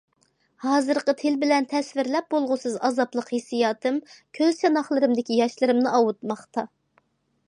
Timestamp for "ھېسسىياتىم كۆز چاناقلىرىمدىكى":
3.33-5.37